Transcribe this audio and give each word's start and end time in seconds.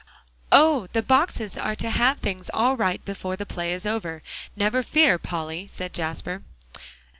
"Oh! 0.51 0.87
the 0.93 1.03
boxes 1.03 1.55
are 1.55 1.75
to 1.75 1.91
have 1.91 2.17
things 2.17 2.49
all 2.55 2.75
right 2.75 3.05
before 3.05 3.35
the 3.35 3.45
play 3.45 3.71
is 3.71 3.85
over; 3.85 4.23
never 4.55 4.79
you 4.79 4.83
fear, 4.83 5.19
Polly," 5.19 5.67
said 5.67 5.93
Jasper. 5.93 6.41